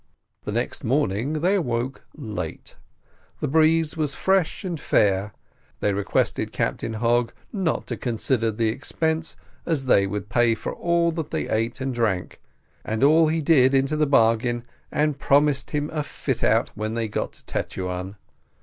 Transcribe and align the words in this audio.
The 0.45 0.51
next 0.51 0.83
morning 0.83 1.41
they 1.41 1.53
awoke 1.53 2.01
late; 2.15 2.75
the 3.39 3.47
breeze 3.47 3.95
was 3.95 4.15
fresh 4.15 4.63
and 4.63 4.79
fair: 4.81 5.31
they 5.79 5.93
requested 5.93 6.51
Captain 6.51 6.93
Hogg 6.93 7.33
not 7.53 7.85
to 7.85 7.97
consider 7.97 8.49
the 8.49 8.69
expense, 8.69 9.37
as 9.63 9.85
they 9.85 10.07
would 10.07 10.27
pay 10.27 10.55
for 10.55 10.73
all 10.73 11.11
they 11.11 11.47
ate 11.47 11.79
and 11.81 11.93
drank, 11.93 12.41
and 12.83 13.03
all 13.03 13.27
he 13.27 13.43
did, 13.43 13.75
into 13.75 13.95
the 13.95 14.07
bargain, 14.07 14.63
and 14.91 15.19
promised 15.19 15.69
him 15.69 15.91
a 15.93 16.01
fit 16.01 16.43
out 16.43 16.69
when 16.73 16.95
they 16.95 17.07
got 17.07 17.31
to 17.33 17.45
Tetuan. 17.45 18.15